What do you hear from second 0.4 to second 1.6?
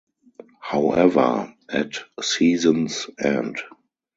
However,